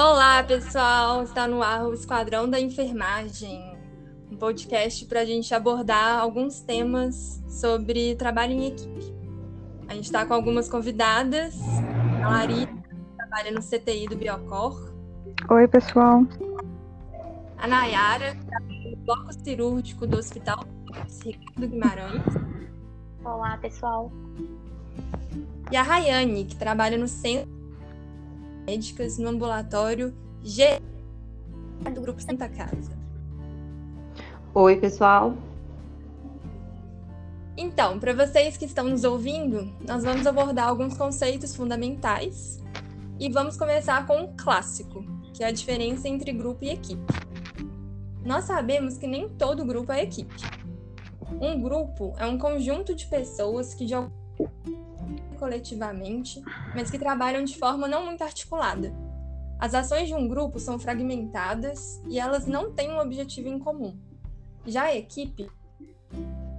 [0.00, 1.24] Olá, pessoal!
[1.24, 3.76] Está no ar o Esquadrão da Enfermagem,
[4.30, 9.12] um podcast para a gente abordar alguns temas sobre trabalho em equipe.
[9.88, 11.56] A gente está com algumas convidadas.
[12.22, 14.94] A Larissa, que trabalha no CTI do Biocor.
[15.50, 16.24] Oi, pessoal.
[17.56, 20.64] A Nayara, que trabalha no bloco cirúrgico do Hospital
[21.24, 22.22] Ricardo Guimarães.
[23.24, 24.12] Olá, pessoal.
[25.72, 27.57] E a Rayane, que trabalha no Centro
[28.68, 30.78] Médicas no ambulatório G
[31.94, 32.92] do Grupo Santa Casa.
[34.52, 35.34] Oi, pessoal.
[37.56, 42.62] Então, para vocês que estão nos ouvindo, nós vamos abordar alguns conceitos fundamentais
[43.18, 47.02] e vamos começar com um clássico, que é a diferença entre grupo e equipe.
[48.22, 50.36] Nós sabemos que nem todo grupo é equipe.
[51.40, 53.94] Um grupo é um conjunto de pessoas que de
[55.38, 56.42] coletivamente,
[56.74, 58.92] mas que trabalham de forma não muito articulada.
[59.58, 63.96] As ações de um grupo são fragmentadas e elas não têm um objetivo em comum.
[64.66, 65.50] Já a equipe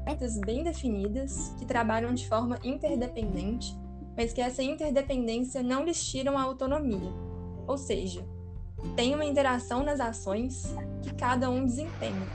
[0.05, 3.77] metas bem definidas que trabalham de forma interdependente,
[4.17, 7.11] mas que essa interdependência não lhes tiram a autonomia.
[7.67, 8.25] Ou seja,
[8.95, 12.27] tem uma interação nas ações que cada um desempenha.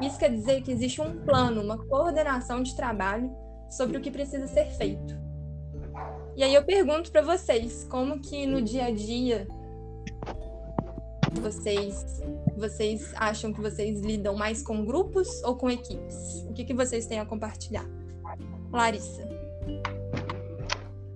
[0.00, 3.30] Isso quer dizer que existe um plano, uma coordenação de trabalho
[3.68, 5.29] sobre o que precisa ser feito.
[6.36, 9.46] E aí eu pergunto para vocês, como que no dia a dia
[11.40, 12.22] vocês
[12.56, 16.44] vocês acham que vocês lidam mais com grupos ou com equipes?
[16.48, 17.86] O que, que vocês têm a compartilhar?
[18.70, 19.26] Larissa.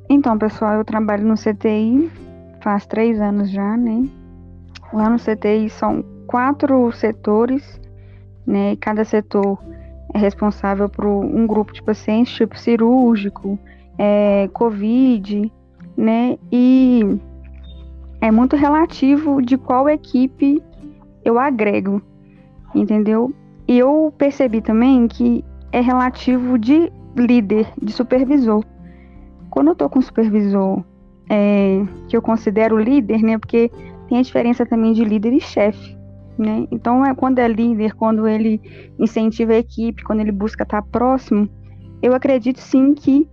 [0.08, 2.10] Então, pessoal, eu trabalho no CTI
[2.64, 4.08] faz três anos já, né?
[4.90, 7.78] Lá no CTI são quatro setores,
[8.46, 8.74] né?
[8.76, 9.58] Cada setor
[10.14, 13.58] é responsável por um grupo de pacientes, tipo cirúrgico,
[13.98, 15.52] é, Covid,
[15.96, 16.38] né?
[16.50, 17.02] E
[18.20, 20.62] é muito relativo de qual equipe
[21.24, 22.02] eu agrego,
[22.74, 23.32] entendeu?
[23.66, 28.64] E eu percebi também que é relativo de líder, de supervisor.
[29.50, 30.82] Quando eu tô com supervisor
[31.30, 33.38] é, que eu considero líder, né?
[33.38, 33.70] Porque
[34.08, 35.96] tem a diferença também de líder e chefe,
[36.38, 36.66] né?
[36.70, 38.60] Então, é quando é líder, quando ele
[38.98, 41.48] incentiva a equipe, quando ele busca estar próximo,
[42.02, 43.28] eu acredito sim que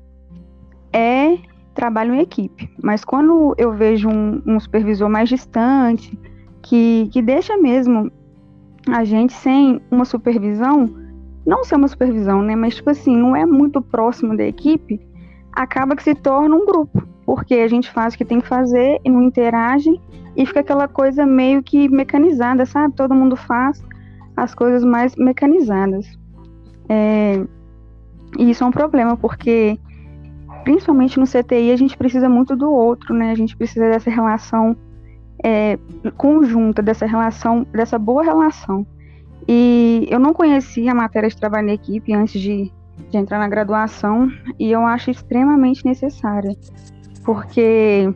[0.94, 1.38] é
[1.74, 2.70] trabalho em equipe.
[2.82, 6.18] Mas quando eu vejo um, um supervisor mais distante,
[6.62, 8.12] que, que deixa mesmo
[8.88, 10.90] a gente sem uma supervisão,
[11.46, 12.56] não ser uma supervisão, né?
[12.56, 15.00] Mas, tipo assim, não é muito próximo da equipe,
[15.52, 17.08] acaba que se torna um grupo.
[17.26, 20.00] Porque a gente faz o que tem que fazer e não interage
[20.36, 22.96] e fica aquela coisa meio que mecanizada, sabe?
[22.96, 23.84] Todo mundo faz
[24.36, 26.08] as coisas mais mecanizadas.
[26.90, 27.46] É,
[28.38, 29.80] e isso é um problema, porque
[30.64, 33.32] principalmente no CTI, a gente precisa muito do outro, né?
[33.32, 34.76] A gente precisa dessa relação
[35.44, 35.78] é,
[36.18, 38.86] conjunta, dessa relação, dessa boa relação.
[39.48, 42.72] E eu não conhecia a matéria de trabalho em equipe antes de,
[43.10, 44.30] de entrar na graduação,
[44.60, 46.56] e eu acho extremamente necessária,
[47.24, 48.14] porque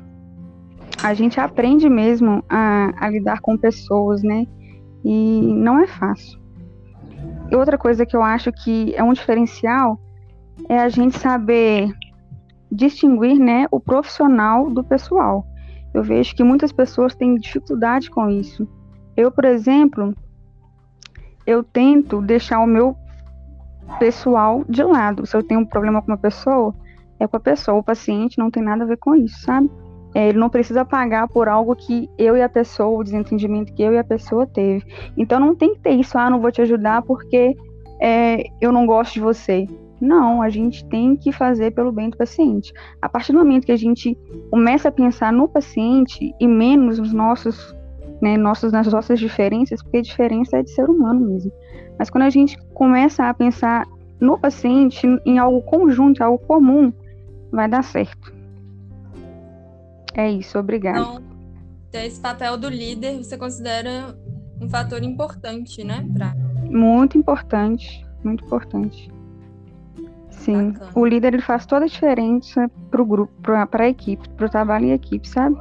[1.04, 4.46] a gente aprende mesmo a, a lidar com pessoas, né?
[5.04, 6.40] E não é fácil.
[7.52, 10.00] E outra coisa que eu acho que é um diferencial
[10.70, 11.90] é a gente saber
[12.72, 15.46] distinguir né, o profissional do pessoal.
[15.94, 18.68] Eu vejo que muitas pessoas têm dificuldade com isso.
[19.16, 20.14] Eu, por exemplo,
[21.48, 22.98] eu tento deixar o meu
[24.00, 25.26] pessoal de lado.
[25.26, 26.76] Se eu tenho um problema com uma pessoa,
[27.20, 27.80] é com a pessoa.
[27.80, 29.70] O paciente não tem nada a ver com isso, sabe?
[30.14, 33.84] É, ele não precisa pagar por algo que eu e a pessoa, o desentendimento que
[33.84, 34.86] eu e a pessoa teve.
[35.18, 37.54] Então não tem que ter isso, ah, não vou te ajudar porque
[38.02, 39.68] é, eu não gosto de você.
[40.00, 42.74] Não, a gente tem que fazer pelo bem do paciente.
[43.02, 44.18] A partir do momento que a gente
[44.50, 47.76] começa a pensar no paciente e menos nos nossos,
[48.22, 51.52] né, nossos, nas nossas diferenças, porque a diferença é de ser humano mesmo.
[51.98, 53.86] Mas quando a gente começa a pensar
[54.20, 56.92] no paciente, em algo conjunto, algo comum,
[57.52, 58.34] vai dar certo.
[60.14, 61.22] É isso, obrigada.
[61.90, 64.18] Então, esse papel do líder você considera
[64.62, 66.08] um fator importante, né?
[66.14, 66.34] Pra...
[66.70, 69.15] Muito importante, muito importante.
[70.46, 70.92] Sim, Bacana.
[70.94, 74.92] o líder ele faz toda a diferença pro grupo, pra, pra equipe, pro trabalho em
[74.92, 75.58] equipe, sabe?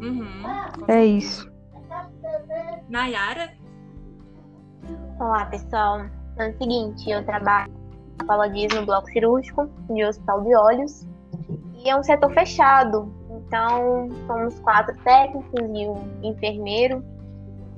[0.00, 0.26] Uhum,
[0.88, 1.48] é isso.
[2.88, 3.52] Nayara?
[5.20, 6.00] Olá, pessoal.
[6.36, 7.72] É o seguinte, eu trabalho
[8.18, 11.06] na Paladies no bloco cirúrgico de Hospital de Olhos
[11.76, 13.14] e é um setor fechado.
[13.30, 17.04] Então, somos quatro técnicos e um enfermeiro.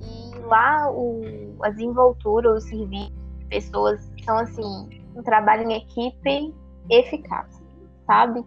[0.01, 6.55] E lá o, as envolturas, os serviços de pessoas são assim um trabalho em equipe
[6.88, 7.47] eficaz,
[8.06, 8.44] sabe?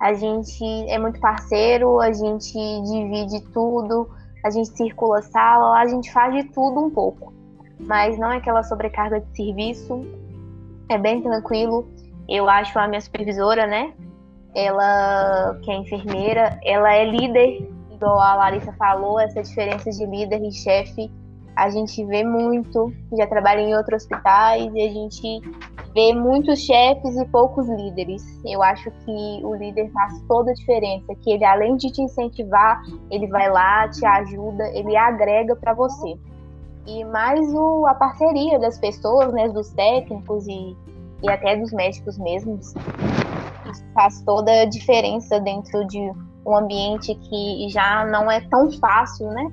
[0.00, 4.10] A gente é muito parceiro, a gente divide tudo,
[4.44, 7.32] a gente circula a sala, a gente faz de tudo um pouco.
[7.78, 10.04] Mas não é aquela sobrecarga de serviço,
[10.88, 11.88] é bem tranquilo.
[12.28, 13.92] Eu acho a minha supervisora, né?
[14.54, 20.42] Ela, que é enfermeira, ela é líder, igual a Larissa falou, essa diferença de líder
[20.42, 21.10] e chefe
[21.56, 22.92] a gente vê muito.
[23.16, 25.40] Já trabalhei em outros hospitais e a gente
[25.94, 28.22] vê muitos chefes e poucos líderes.
[28.44, 32.82] Eu acho que o líder faz toda a diferença, que ele além de te incentivar,
[33.10, 36.18] ele vai lá, te ajuda, ele agrega para você.
[36.86, 40.76] E mais o, a parceria das pessoas, né, dos técnicos e,
[41.22, 42.74] e até dos médicos mesmos.
[43.94, 46.12] Faz toda a diferença dentro de
[46.44, 49.50] um ambiente que já não é tão fácil, né,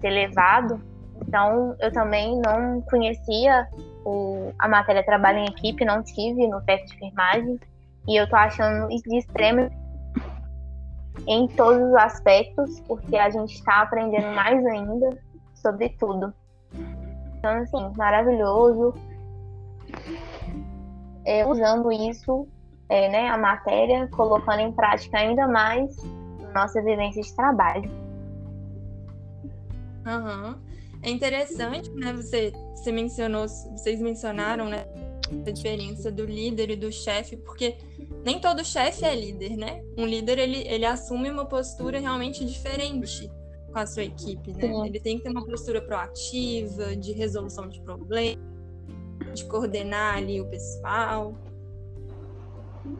[0.00, 0.80] ser levado.
[1.26, 3.66] Então, eu também não conhecia
[4.08, 7.60] o, a matéria trabalho em equipe, não tive no teste de firmagem.
[8.06, 9.70] E eu tô achando de extremo
[11.26, 15.18] em todos os aspectos, porque a gente está aprendendo mais ainda
[15.54, 16.32] sobre tudo.
[17.36, 18.94] Então, assim, maravilhoso.
[21.24, 22.48] É, usando isso,
[22.88, 25.94] é, né, a matéria, colocando em prática ainda mais
[26.54, 27.90] nossa vivência de trabalho.
[30.06, 30.67] Uhum.
[31.02, 32.12] É interessante, né?
[32.12, 34.86] Você, você mencionou, vocês mencionaram, né?
[35.46, 37.76] A diferença do líder e do chefe, porque
[38.24, 39.82] nem todo chefe é líder, né?
[39.96, 43.30] Um líder ele, ele assume uma postura realmente diferente
[43.72, 44.68] com a sua equipe, né?
[44.68, 44.86] Sim.
[44.86, 48.38] Ele tem que ter uma postura proativa, de resolução de problemas,
[49.34, 51.34] de coordenar ali o pessoal.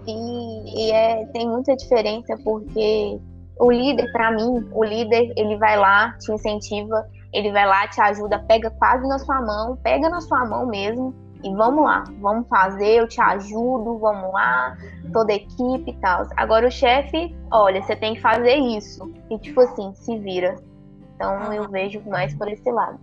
[0.06, 3.18] E, e é, tem muita diferença porque
[3.58, 8.00] o líder, para mim, o líder ele vai lá, te incentiva, ele vai lá, te
[8.00, 12.48] ajuda, pega quase na sua mão, pega na sua mão mesmo e vamos lá, vamos
[12.48, 14.76] fazer, eu te ajudo, vamos lá,
[15.12, 16.26] toda a equipe e tal.
[16.36, 19.12] Agora o chefe, olha, você tem que fazer isso.
[19.30, 20.56] E tipo assim, se vira.
[21.14, 22.98] Então eu vejo mais por esse lado.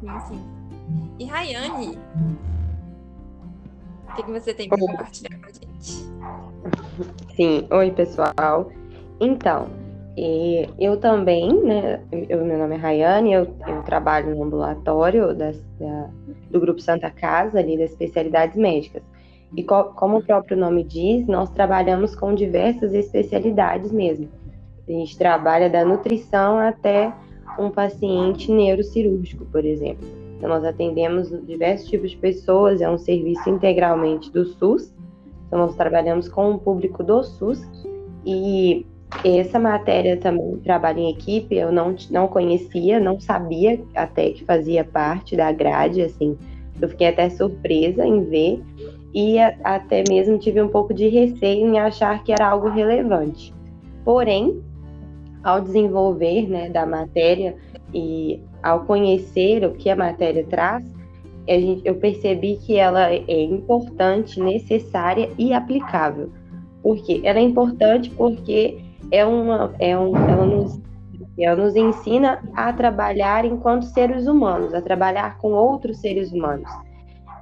[0.00, 0.56] Sim, sim.
[1.18, 1.98] E Rayane,
[4.08, 6.06] o que, que você tem para compartilhar com a gente?
[7.34, 8.70] Sim, oi pessoal.
[9.18, 9.68] Então,
[10.16, 12.00] e eu também, né?
[12.10, 15.52] Eu, meu nome é Rayane, eu, eu trabalho no ambulatório da,
[16.50, 19.02] do Grupo Santa Casa, ali das especialidades médicas.
[19.54, 24.28] E co, como o próprio nome diz, nós trabalhamos com diversas especialidades mesmo.
[24.88, 27.12] A gente trabalha da nutrição até
[27.58, 30.08] um paciente neurocirúrgico, por exemplo.
[30.38, 34.94] Então, nós atendemos diversos tipos de pessoas, é um serviço integralmente do SUS.
[35.46, 37.60] Então, nós trabalhamos com o público do SUS
[38.24, 38.86] e
[39.24, 44.84] essa matéria também, trabalho em equipe, eu não, não conhecia, não sabia até que fazia
[44.84, 46.36] parte da grade, assim,
[46.80, 48.62] eu fiquei até surpresa em ver
[49.14, 53.54] e a, até mesmo tive um pouco de receio em achar que era algo relevante.
[54.04, 54.62] Porém,
[55.42, 57.56] ao desenvolver né, da matéria
[57.94, 60.84] e ao conhecer o que a matéria traz,
[61.84, 66.30] eu percebi que ela é importante, necessária e aplicável.
[66.82, 67.20] Por quê?
[67.22, 68.78] Ela é importante porque
[69.10, 70.80] é uma, é um, ela, nos,
[71.38, 76.70] ela nos ensina a trabalhar enquanto seres humanos, a trabalhar com outros seres humanos.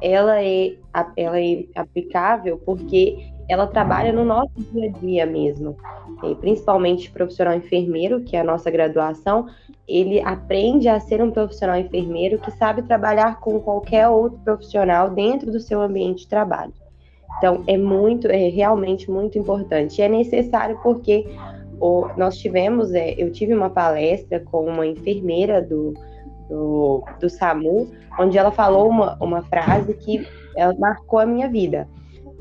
[0.03, 0.75] Ela é,
[1.17, 5.77] ela é aplicável porque ela trabalha no nosso dia a dia mesmo.
[6.23, 9.47] E principalmente profissional enfermeiro, que é a nossa graduação,
[9.87, 15.51] ele aprende a ser um profissional enfermeiro que sabe trabalhar com qualquer outro profissional dentro
[15.51, 16.73] do seu ambiente de trabalho.
[17.45, 19.99] Então, é muito, é realmente muito importante.
[19.99, 21.27] E é necessário porque
[21.79, 25.93] o, nós tivemos, é, eu tive uma palestra com uma enfermeira do,
[26.49, 27.87] do, do SAMU,
[28.19, 31.87] onde ela falou uma, uma frase que ela marcou a minha vida.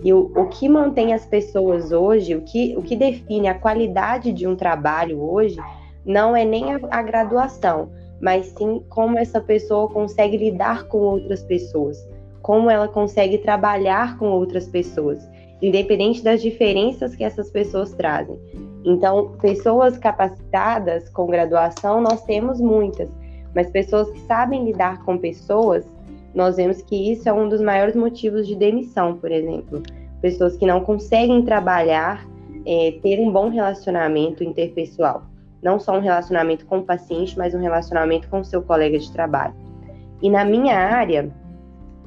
[0.02, 4.32] E o, o que mantém as pessoas hoje, o que, o que define a qualidade
[4.32, 5.58] de um trabalho hoje,
[6.06, 7.90] não é nem a, a graduação,
[8.22, 11.98] mas sim como essa pessoa consegue lidar com outras pessoas,
[12.44, 15.28] como ela consegue trabalhar com outras pessoas,
[15.62, 18.38] independente das diferenças que essas pessoas trazem.
[18.86, 23.10] Então, pessoas capacitadas com graduação, nós temos muitas,
[23.56, 25.86] mas pessoas que sabem lidar com pessoas,
[26.36, 29.82] nós vemos que isso é um dos maiores motivos de demissão, por exemplo.
[30.22, 32.28] Pessoas que não conseguem trabalhar,
[32.66, 35.24] é, ter um bom relacionamento interpessoal.
[35.62, 39.10] Não só um relacionamento com o paciente, mas um relacionamento com o seu colega de
[39.14, 39.54] trabalho.
[40.22, 41.32] E na minha área,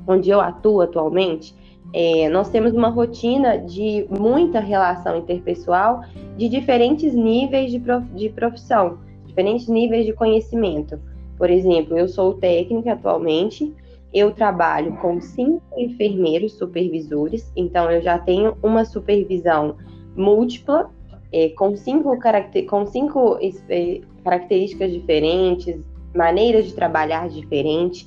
[0.06, 1.54] onde eu atuo atualmente,
[1.92, 6.02] é, nós temos uma rotina de muita relação interpessoal
[6.36, 10.98] de diferentes níveis de, prof, de profissão, diferentes níveis de conhecimento.
[11.38, 13.72] Por exemplo, eu sou técnica atualmente,
[14.12, 19.76] eu trabalho com cinco enfermeiros supervisores, então eu já tenho uma supervisão
[20.16, 20.90] múltipla,
[21.32, 25.76] é, com cinco, caracter com cinco é, características diferentes,
[26.14, 28.06] maneiras de trabalhar diferentes,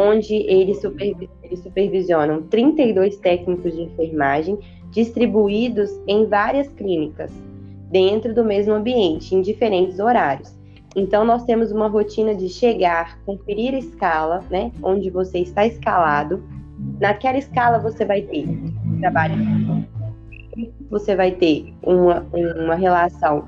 [0.00, 4.58] onde eles, supervi eles supervisionam 32 técnicos de enfermagem
[4.90, 7.30] distribuídos em várias clínicas,
[7.90, 10.58] dentro do mesmo ambiente, em diferentes horários.
[10.96, 14.72] Então, nós temos uma rotina de chegar, conferir a escala, né?
[14.82, 16.42] Onde você está escalado.
[16.98, 18.48] Naquela escala, você vai ter
[19.00, 19.34] trabalho,
[20.90, 22.26] você vai ter uma,
[22.58, 23.46] uma relação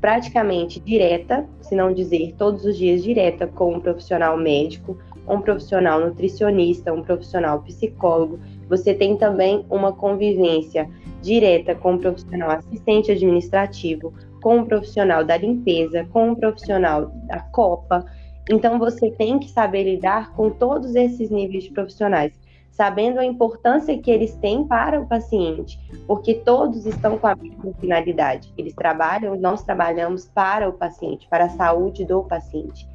[0.00, 6.00] praticamente direta, se não dizer todos os dias direta, com um profissional médico, um profissional
[6.00, 8.38] nutricionista, um profissional psicólogo.
[8.68, 10.88] Você tem também uma convivência
[11.20, 14.12] direta com um profissional assistente administrativo,
[14.42, 18.04] com um profissional da limpeza, com um profissional da copa.
[18.50, 22.32] Então você tem que saber lidar com todos esses níveis de profissionais,
[22.72, 27.72] sabendo a importância que eles têm para o paciente, porque todos estão com a mesma
[27.78, 28.52] finalidade.
[28.58, 32.88] Eles trabalham, nós trabalhamos para o paciente, para a saúde do paciente.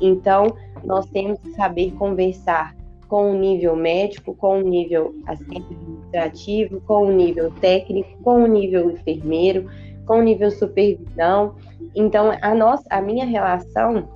[0.00, 2.74] Então, nós temos que saber conversar
[3.08, 8.46] com o nível médico, com o nível assistente administrativo, com o nível técnico, com o
[8.46, 9.70] nível enfermeiro,
[10.06, 11.54] com nível supervisão.
[11.94, 14.08] Então, a, nossa, a minha relação,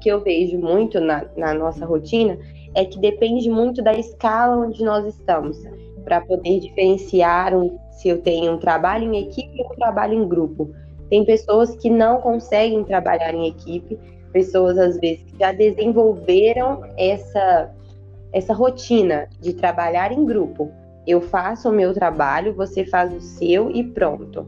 [0.00, 2.38] que eu vejo muito na, na nossa rotina,
[2.74, 5.58] é que depende muito da escala onde nós estamos,
[6.04, 10.26] para poder diferenciar um, se eu tenho um trabalho em equipe ou um trabalho em
[10.26, 10.70] grupo.
[11.08, 13.98] Tem pessoas que não conseguem trabalhar em equipe,
[14.32, 17.70] pessoas às vezes que já desenvolveram essa
[18.32, 20.72] essa rotina de trabalhar em grupo.
[21.06, 24.46] Eu faço o meu trabalho, você faz o seu e pronto.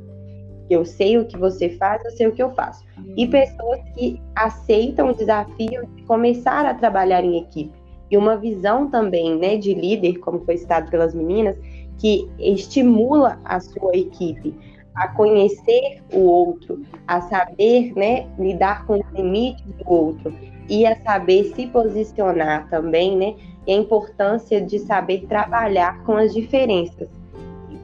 [0.71, 2.83] Eu sei o que você faz, eu sei o que eu faço.
[3.15, 7.73] E pessoas que aceitam o desafio de começar a trabalhar em equipe.
[8.11, 11.57] E uma visão também, né, de líder, como foi citado pelas meninas,
[11.99, 14.55] que estimula a sua equipe
[14.95, 20.33] a conhecer o outro, a saber, né, lidar com os limites do outro
[20.69, 23.35] e a saber se posicionar também, né,
[23.67, 27.09] e a importância de saber trabalhar com as diferenças.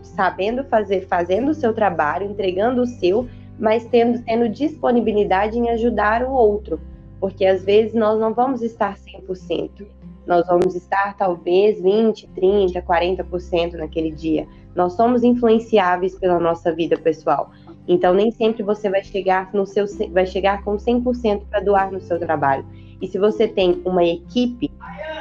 [0.03, 6.23] Sabendo fazer, fazendo o seu trabalho, entregando o seu, mas tendo, tendo disponibilidade em ajudar
[6.23, 6.81] o outro,
[7.21, 9.87] porque às vezes nós não vamos estar 100%,
[10.27, 14.47] nós vamos estar talvez 20, 30, 40% naquele dia.
[14.75, 17.51] Nós somos influenciáveis pela nossa vida pessoal.
[17.87, 22.01] Então nem sempre você vai chegar no seu vai chegar com 100% para doar no
[22.01, 22.65] seu trabalho.
[23.03, 24.71] E se você tem uma equipe,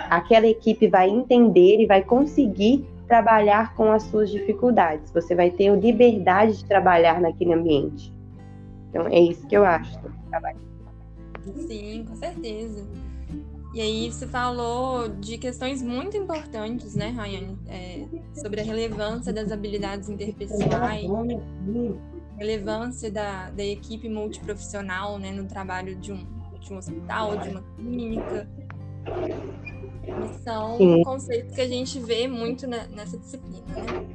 [0.09, 5.11] aquela equipe vai entender e vai conseguir trabalhar com as suas dificuldades.
[5.11, 8.13] Você vai ter liberdade de trabalhar naquele ambiente.
[8.89, 10.68] Então, é isso que eu acho trabalho.
[11.55, 12.87] Sim, com certeza.
[13.73, 17.57] E aí você falou de questões muito importantes, né, Rayane?
[17.67, 21.07] É, sobre a relevância das habilidades interpessoais,
[22.37, 26.25] relevância da, da equipe multiprofissional né, no trabalho de um,
[26.59, 28.49] de um hospital, de uma clínica.
[30.43, 31.03] São Sim.
[31.03, 34.09] conceitos que a gente vê muito na, nessa disciplina, né?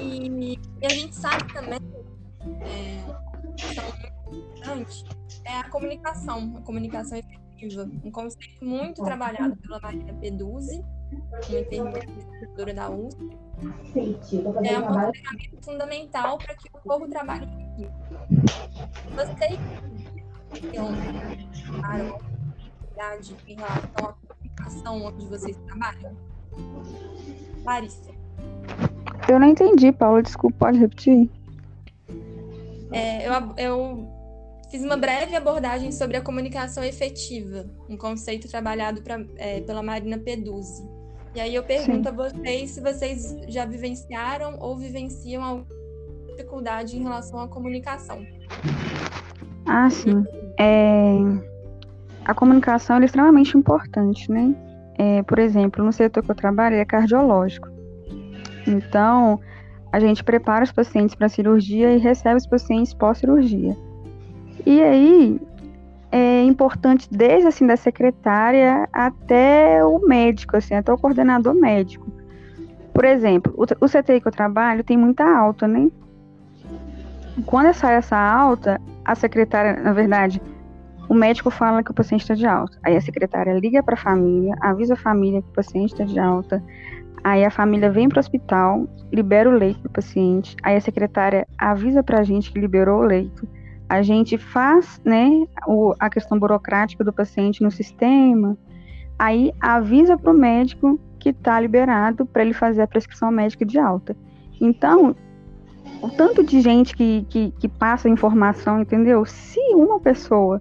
[0.00, 1.80] E, e, a gente sabe também
[2.60, 3.02] é,
[3.44, 5.04] muito importante
[5.44, 12.74] é a comunicação, a comunicação efetiva, um conceito muito trabalhado pela Marina Peduzzi, uma enfermeira
[12.74, 13.36] da USP.
[14.64, 17.92] É uma ferramenta fundamental para que o povo trabalhe em equipe.
[19.14, 19.58] Vocês
[20.52, 20.92] que um
[21.52, 26.16] dificuldade em relação à comunicação onde vocês trabalham?
[27.64, 28.10] Larissa.
[29.28, 31.30] Eu não entendi, Paula, desculpa, pode repetir?
[32.92, 34.15] É, eu, eu
[34.76, 40.18] fiz uma breve abordagem sobre a comunicação efetiva, um conceito trabalhado pra, é, pela Marina
[40.18, 40.86] Peduzzi.
[41.34, 42.08] E aí eu pergunto Sim.
[42.08, 45.66] a vocês se vocês já vivenciaram ou vivenciam alguma
[46.28, 48.22] dificuldade em relação à comunicação.
[49.66, 50.22] Ah, sim.
[50.60, 51.16] É
[52.26, 54.54] a comunicação é extremamente importante, né?
[54.98, 57.68] É, por exemplo, no setor que eu trabalho, é cardiológico.
[58.66, 59.38] Então,
[59.92, 63.76] a gente prepara os pacientes para a cirurgia e recebe os pacientes pós-cirurgia.
[64.66, 65.40] E aí,
[66.10, 72.06] é importante desde assim da secretária até o médico, assim, até o coordenador médico.
[72.92, 75.88] Por exemplo, o, o CTI que eu trabalho tem muita alta, né?
[77.44, 80.40] Quando sai essa alta, a secretária, na verdade,
[81.08, 82.78] o médico fala que o paciente está de alta.
[82.82, 86.18] Aí a secretária liga para a família, avisa a família que o paciente está de
[86.18, 86.62] alta.
[87.22, 90.56] Aí a família vem para o hospital, libera o leito do paciente.
[90.62, 93.46] Aí a secretária avisa para a gente que liberou o leito.
[93.88, 98.56] A gente faz né, o, a questão burocrática do paciente no sistema,
[99.18, 103.78] aí avisa para o médico que está liberado para ele fazer a prescrição médica de
[103.78, 104.16] alta.
[104.60, 105.14] Então,
[106.02, 109.24] o tanto de gente que, que, que passa informação, entendeu?
[109.24, 110.60] Se uma pessoa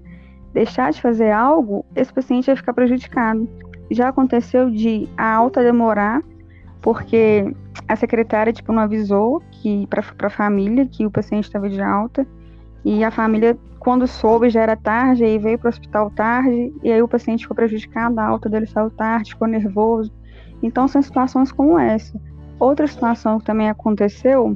[0.54, 3.48] deixar de fazer algo, esse paciente vai ficar prejudicado.
[3.92, 6.22] Já aconteceu de a alta demorar,
[6.82, 7.54] porque
[7.88, 9.42] a secretária tipo, não avisou
[9.90, 12.26] para a família que o paciente estava de alta.
[12.86, 16.92] E a família, quando soube, já era tarde, aí veio para o hospital tarde, e
[16.92, 20.14] aí o paciente ficou prejudicado, a alta dele saiu tarde, ficou nervoso.
[20.62, 22.22] Então, são situações como essa.
[22.60, 24.56] Outra situação que também aconteceu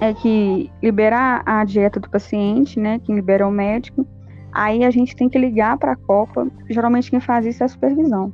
[0.00, 4.06] é que liberar a dieta do paciente, né, quem libera é o médico,
[4.52, 7.68] aí a gente tem que ligar para a Copa, geralmente quem faz isso é a
[7.68, 8.32] supervisão.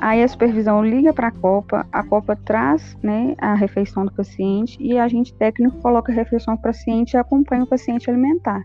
[0.00, 4.76] Aí a supervisão liga para a Copa, a Copa traz né, a refeição do paciente
[4.80, 8.62] e a gente técnico coloca a refeição do paciente e acompanha o paciente alimentar.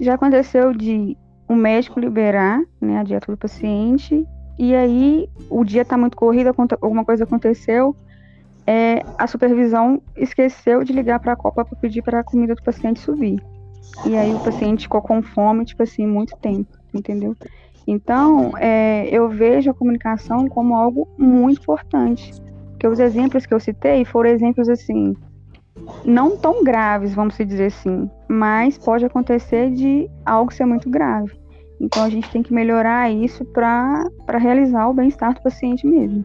[0.00, 1.16] Já aconteceu de
[1.48, 4.24] o médico liberar né, a dieta do paciente
[4.56, 7.96] e aí o dia está muito corrido, alguma coisa aconteceu,
[8.66, 12.62] é, a supervisão esqueceu de ligar para a Copa para pedir para a comida do
[12.62, 13.42] paciente subir.
[14.04, 17.34] E aí o paciente ficou com fome, tipo assim, muito tempo, entendeu?
[17.90, 22.34] Então, é, eu vejo a comunicação como algo muito importante.
[22.72, 25.16] Porque os exemplos que eu citei foram exemplos assim,
[26.04, 31.32] não tão graves, vamos dizer assim, mas pode acontecer de algo ser muito grave.
[31.80, 36.22] Então, a gente tem que melhorar isso para realizar o bem-estar do paciente mesmo.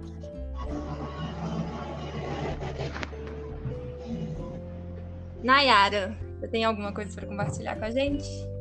[5.41, 8.52] Nayara, você tem alguma coisa para compartilhar com a gente?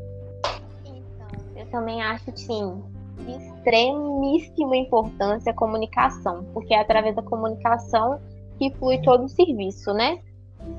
[1.72, 2.82] Também acho, sim,
[3.24, 8.20] de extremíssima importância a comunicação, porque é através da comunicação
[8.58, 10.20] que flui todo o serviço, né?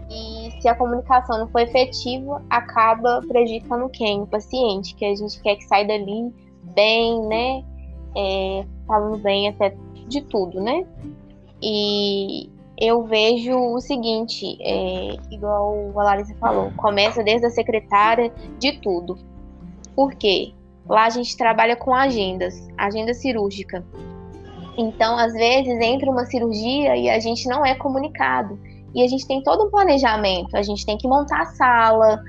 [0.10, 4.22] E se a comunicação não for efetiva, acaba prejudicando quem?
[4.22, 6.32] O paciente, que a gente quer que saia dali
[6.76, 7.64] bem, né?
[8.16, 9.76] É, falando bem até
[10.08, 10.86] de tudo, né?
[11.62, 18.74] E eu vejo o seguinte, é, igual a Larissa falou, começa desde a secretária de
[18.80, 19.18] tudo.
[19.96, 20.54] Por quê?
[20.88, 23.84] Lá a gente trabalha com agendas, agenda cirúrgica.
[24.78, 28.60] Então, às vezes, entra uma cirurgia e a gente não é comunicado.
[28.94, 30.56] E a gente tem todo um planejamento.
[30.56, 32.22] A gente tem que montar a sala,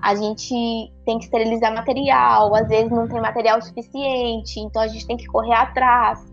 [0.00, 5.06] a gente tem que esterilizar material, às vezes não tem material suficiente, então a gente
[5.06, 6.26] tem que correr atrás.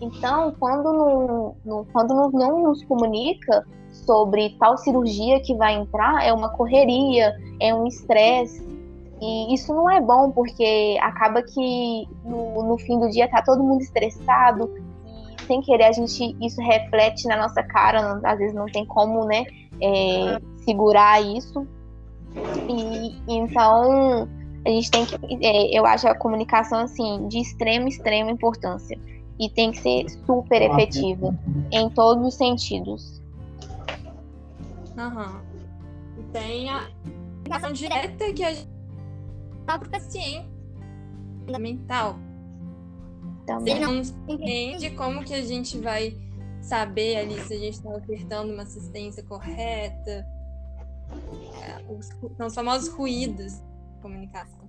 [0.00, 6.24] Então, quando não, não quando não, não nos comunica sobre tal cirurgia que vai entrar,
[6.24, 8.64] é uma correria, é um estresse.
[9.20, 13.62] E isso não é bom, porque acaba que no, no fim do dia tá todo
[13.62, 14.70] mundo estressado
[15.06, 19.24] e sem querer a gente isso reflete na nossa cara, às vezes não tem como,
[19.24, 19.44] né,
[19.80, 21.66] é, segurar isso.
[22.68, 24.28] E então
[24.66, 28.98] a gente tem que, é, eu acho a comunicação assim de extrema extrema importância
[29.38, 31.34] e tem que ser super efetiva
[31.72, 33.22] em todos os sentidos.
[34.98, 35.40] Uhum.
[36.32, 36.86] Tem a
[37.44, 38.75] comunicação direta que a gente
[39.66, 40.48] próprio paciente
[41.44, 42.16] fundamental.
[43.46, 43.74] Também.
[43.74, 46.16] Se não entende como que a gente vai
[46.60, 50.26] saber ali se a gente está ofertando uma assistência correta.
[51.62, 54.66] É, os, são os famosos ruídos da comunicação.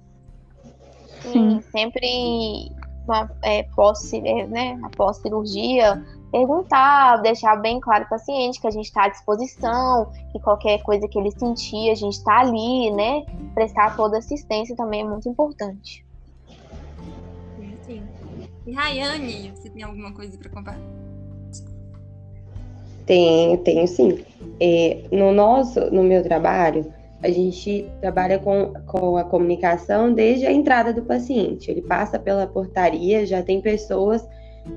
[1.22, 2.72] Sim, sempre
[3.08, 8.68] uma, é, pós, é, né, após cirurgia, perguntar, deixar bem claro para o paciente que
[8.68, 12.92] a gente está à disposição, que qualquer coisa que ele sentir, a gente está ali,
[12.92, 13.26] né?
[13.54, 16.06] Prestar toda assistência também é muito importante.
[17.84, 18.04] Sim.
[18.66, 20.98] E Rayane, você tem alguma coisa para compartilhar?
[23.06, 24.26] Tenho, tenho sim.
[24.60, 30.52] É, no nosso, no meu trabalho, a gente trabalha com, com a comunicação desde a
[30.52, 31.72] entrada do paciente.
[31.72, 34.28] Ele passa pela portaria, já tem pessoas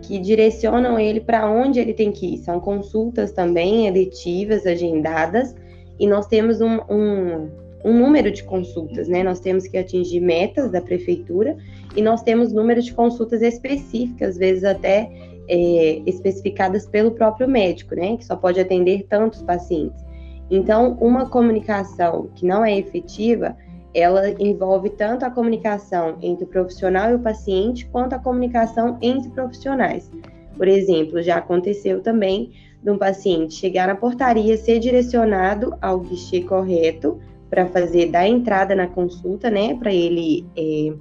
[0.03, 2.39] que direcionam ele para onde ele tem que ir.
[2.39, 5.55] São consultas também eletivas, agendadas,
[5.99, 7.51] e nós temos um, um,
[7.85, 9.23] um número de consultas, né?
[9.23, 11.57] Nós temos que atingir metas da prefeitura
[11.97, 15.11] e nós temos número de consultas específicas, às vezes até
[15.49, 18.17] é, especificadas pelo próprio médico, né?
[18.17, 20.05] Que só pode atender tantos pacientes.
[20.51, 23.57] Então, uma comunicação que não é efetiva,
[23.95, 29.31] ela envolve tanto a comunicação entre o profissional e o paciente, quanto a comunicação entre
[29.31, 30.11] profissionais.
[30.57, 36.43] Por exemplo, já aconteceu também de um paciente chegar na portaria, ser direcionado ao guichê
[36.43, 40.93] correto para fazer da entrada na consulta, né, para ele é,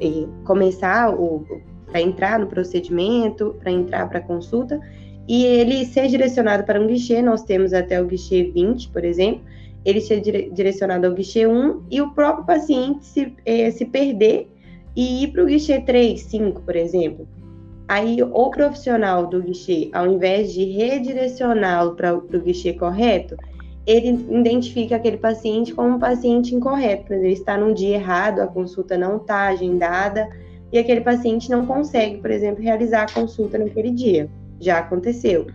[0.00, 1.44] é, começar o
[1.92, 4.80] para entrar no procedimento, para entrar para a consulta,
[5.28, 9.42] e ele ser direcionado para um guichê, nós temos até o guichê 20, por exemplo,
[9.84, 14.48] ele ser direcionado ao guichê 1 e o próprio paciente se, é, se perder
[14.94, 17.26] e ir para o guichê 3, 5, por exemplo.
[17.88, 23.36] Aí o profissional do guichê, ao invés de redirecioná-lo para o guichê correto,
[23.86, 28.96] ele identifica aquele paciente como um paciente incorreto, ele está num dia errado, a consulta
[28.96, 30.28] não está agendada
[30.72, 34.30] e aquele paciente não consegue, por exemplo, realizar a consulta naquele dia.
[34.60, 35.46] Já aconteceu.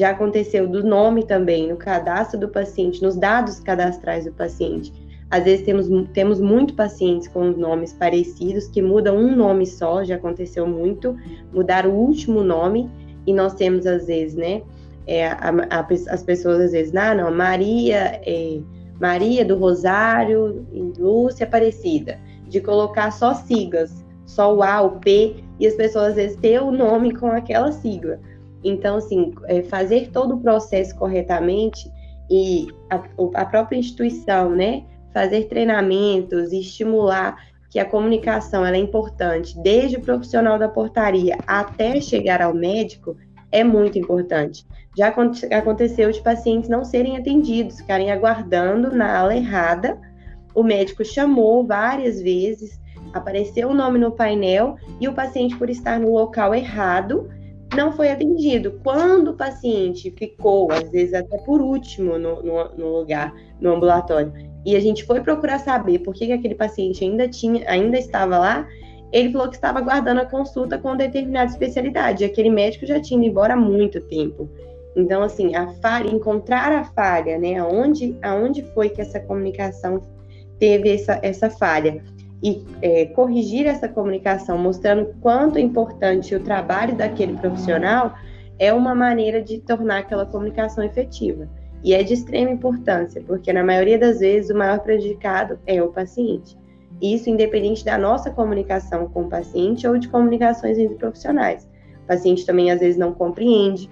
[0.00, 4.90] Já aconteceu do nome também, no cadastro do paciente, nos dados cadastrais do paciente.
[5.30, 10.14] Às vezes temos, temos muito pacientes com nomes parecidos que mudam um nome só, já
[10.14, 11.14] aconteceu muito,
[11.52, 12.90] mudar o último nome,
[13.26, 14.62] e nós temos, às vezes, né,
[15.06, 18.58] é, a, a, as pessoas às vezes, ah, não, Maria, é,
[18.98, 20.66] Maria do Rosário
[20.98, 26.14] Lúcia Aparecida, de colocar só siglas, só o A, o P, e as pessoas às
[26.14, 28.18] vezes ter o nome com aquela sigla.
[28.62, 31.90] Então, assim, é, fazer todo o processo corretamente
[32.30, 33.02] e a,
[33.34, 37.36] a própria instituição, né, fazer treinamentos e estimular
[37.70, 43.16] que a comunicação ela é importante, desde o profissional da portaria até chegar ao médico,
[43.52, 44.66] é muito importante.
[44.96, 45.14] Já
[45.56, 49.98] aconteceu de pacientes não serem atendidos, ficarem aguardando na ala errada.
[50.52, 52.80] O médico chamou várias vezes,
[53.12, 57.30] apareceu o nome no painel e o paciente, por estar no local errado,
[57.76, 58.80] não foi atendido.
[58.82, 64.32] Quando o paciente ficou, às vezes até por último no, no, no lugar, no ambulatório,
[64.64, 68.38] e a gente foi procurar saber por que, que aquele paciente ainda tinha, ainda estava
[68.38, 68.68] lá,
[69.12, 72.24] ele falou que estava aguardando a consulta com determinada especialidade.
[72.24, 74.48] Aquele médico já tinha ido embora há muito tempo.
[74.94, 77.56] Então, assim, a falha, encontrar a falha, né?
[77.58, 80.00] Aonde, aonde foi que essa comunicação
[80.58, 82.02] teve essa, essa falha?
[82.42, 88.14] E é, corrigir essa comunicação, mostrando quanto é importante o trabalho daquele profissional,
[88.58, 91.48] é uma maneira de tornar aquela comunicação efetiva.
[91.82, 95.88] E é de extrema importância, porque na maioria das vezes o maior prejudicado é o
[95.88, 96.56] paciente.
[97.00, 101.66] Isso independente da nossa comunicação com o paciente ou de comunicações entre profissionais.
[102.04, 103.88] O paciente também às vezes não compreende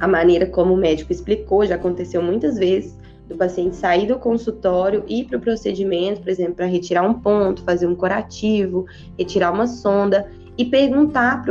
[0.00, 5.04] a maneira como o médico explicou, já aconteceu muitas vezes do paciente sair do consultório
[5.08, 8.86] ir para o procedimento, por exemplo, para retirar um ponto, fazer um curativo,
[9.18, 11.42] retirar uma sonda e perguntar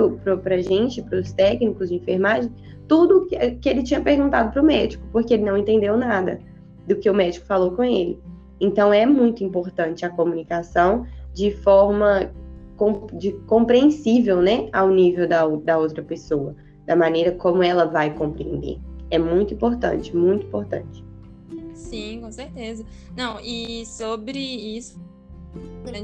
[0.43, 2.51] para a gente, para os técnicos de enfermagem,
[2.87, 6.39] tudo que, que ele tinha perguntado para o médico, porque ele não entendeu nada
[6.87, 8.19] do que o médico falou com ele.
[8.59, 12.29] Então, é muito importante a comunicação de forma
[13.13, 16.55] de compreensível, né, ao nível da, da outra pessoa,
[16.85, 18.79] da maneira como ela vai compreender.
[19.09, 21.03] É muito importante, muito importante.
[21.73, 22.85] Sim, com certeza.
[23.15, 24.99] Não, e sobre isso,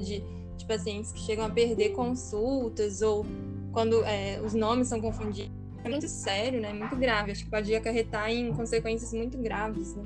[0.02, 0.24] de,
[0.58, 3.26] de pacientes que chegam a perder consultas ou
[3.72, 5.52] quando é, os nomes são confundidos,
[5.84, 6.74] é muito sério, né?
[6.74, 7.32] Muito grave.
[7.32, 10.04] Acho que pode acarretar em consequências muito graves, né?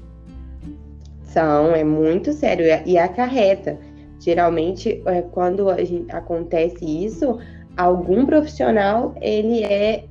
[1.24, 3.80] São, é muito sério e acarreta.
[4.20, 7.40] Geralmente, é, quando gente, acontece isso,
[7.76, 10.04] algum profissional ele é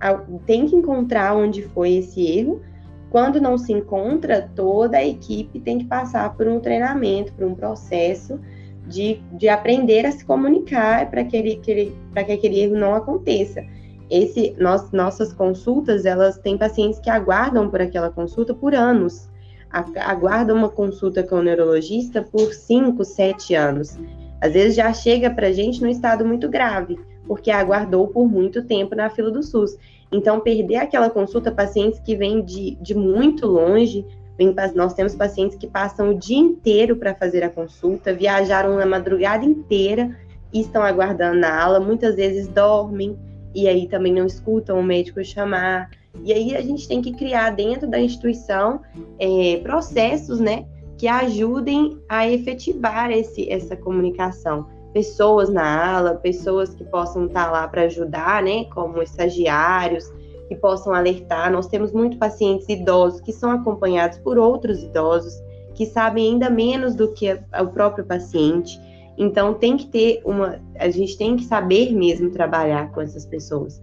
[0.47, 2.63] tem que encontrar onde foi esse erro.
[3.11, 7.55] Quando não se encontra, toda a equipe tem que passar por um treinamento, por um
[7.55, 8.39] processo
[8.87, 13.65] de, de aprender a se comunicar para que, que, que aquele erro não aconteça.
[14.09, 19.29] Esse, nós, nossas consultas, elas têm pacientes que aguardam por aquela consulta por anos
[19.71, 23.99] aguarda uma consulta com o neurologista por 5, 7 anos.
[24.41, 28.65] Às vezes já chega para a gente num estado muito grave, porque aguardou por muito
[28.65, 29.77] tempo na fila do SUS.
[30.13, 34.05] Então, perder aquela consulta, pacientes que vêm de, de muito longe,
[34.37, 38.87] vem, nós temos pacientes que passam o dia inteiro para fazer a consulta, viajaram na
[38.87, 40.17] madrugada inteira
[40.53, 43.17] e estão aguardando na aula, muitas vezes dormem
[43.55, 45.91] e aí também não escutam o médico chamar.
[46.25, 48.81] E aí a gente tem que criar dentro da instituição
[49.19, 50.67] é, processos, né,
[50.99, 54.67] que ajudem a efetivar esse, essa comunicação.
[54.93, 60.05] Pessoas na ala, pessoas que possam estar lá para ajudar, né, como estagiários,
[60.49, 61.51] que possam alertar.
[61.53, 65.35] Nós temos muitos pacientes idosos que são acompanhados por outros idosos
[65.75, 68.79] que sabem ainda menos do que o próprio paciente.
[69.17, 73.83] Então tem que ter uma, a gente tem que saber mesmo trabalhar com essas pessoas,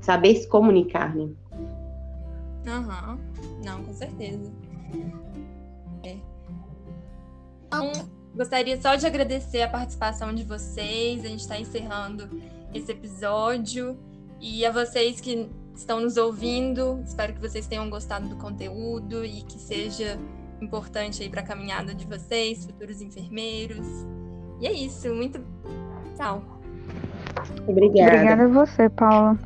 [0.00, 1.28] saber se comunicar, né?
[2.66, 3.64] Aham, uhum.
[3.64, 4.50] não, com certeza.
[6.02, 6.16] É.
[7.66, 7.92] Então,
[8.38, 11.24] gostaria só de agradecer a participação de vocês.
[11.24, 12.30] A gente está encerrando
[12.72, 13.98] esse episódio.
[14.40, 19.42] E a vocês que estão nos ouvindo, espero que vocês tenham gostado do conteúdo e
[19.42, 20.16] que seja
[20.60, 23.86] importante aí para a caminhada de vocês, futuros enfermeiros.
[24.60, 25.44] E é isso, muito
[26.16, 26.42] tchau.
[27.66, 28.14] Obrigada.
[28.14, 29.36] Obrigada a você, Paula.